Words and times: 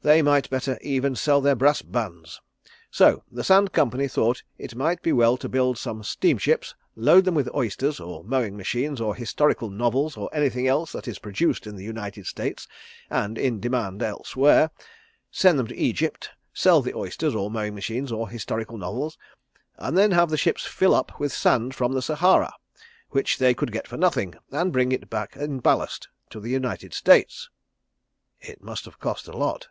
They 0.00 0.22
might 0.22 0.48
better 0.48 0.78
even 0.80 1.16
sell 1.16 1.40
their 1.40 1.56
brass 1.56 1.82
bands. 1.82 2.40
So 2.88 3.24
the 3.32 3.42
Sand 3.42 3.72
Company 3.72 4.06
thought 4.06 4.44
it 4.56 4.76
might 4.76 5.02
be 5.02 5.12
well 5.12 5.36
to 5.36 5.48
build 5.48 5.76
some 5.76 6.04
steam 6.04 6.38
ships, 6.38 6.76
load 6.94 7.24
them 7.24 7.34
with 7.34 7.52
oysters, 7.52 7.98
or 7.98 8.22
mowing 8.22 8.56
machines, 8.56 9.00
or 9.00 9.16
historical 9.16 9.70
novels, 9.70 10.16
or 10.16 10.30
anything 10.32 10.68
else 10.68 10.92
that 10.92 11.08
is 11.08 11.18
produced 11.18 11.66
in 11.66 11.74
the 11.74 11.84
United 11.84 12.26
States, 12.28 12.68
and 13.10 13.36
in 13.36 13.58
demand 13.58 14.00
elsewhere; 14.00 14.70
send 15.32 15.58
them 15.58 15.66
to 15.66 15.76
Egypt, 15.76 16.30
sell 16.54 16.80
the 16.80 16.94
oysters, 16.94 17.34
or 17.34 17.50
mowing 17.50 17.74
machines, 17.74 18.12
or 18.12 18.28
historical 18.30 18.78
novels, 18.78 19.18
and 19.78 19.98
then 19.98 20.12
have 20.12 20.30
the 20.30 20.38
ships 20.38 20.64
fill 20.64 20.94
up 20.94 21.18
with 21.18 21.32
sand 21.32 21.74
from 21.74 21.92
the 21.92 22.02
Sahara, 22.02 22.52
which 23.10 23.36
they 23.38 23.52
could 23.52 23.72
get 23.72 23.88
for 23.88 23.96
nothing, 23.96 24.36
and 24.52 24.72
bring 24.72 24.92
it 24.92 25.10
back 25.10 25.34
in 25.36 25.58
ballast 25.58 26.06
to 26.30 26.38
the 26.38 26.50
United 26.50 26.94
States." 26.94 27.50
"It 28.40 28.62
must 28.62 28.84
have 28.84 29.00
cost 29.00 29.26
a 29.26 29.36
lot!" 29.36 29.66